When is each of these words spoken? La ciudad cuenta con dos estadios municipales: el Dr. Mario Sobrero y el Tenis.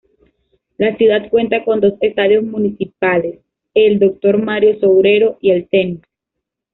La 0.79 0.97
ciudad 0.97 1.29
cuenta 1.29 1.63
con 1.63 1.79
dos 1.79 1.93
estadios 2.01 2.43
municipales: 2.43 3.39
el 3.75 3.99
Dr. 3.99 4.41
Mario 4.41 4.79
Sobrero 4.79 5.37
y 5.41 5.51
el 5.51 5.69
Tenis. 5.69 6.01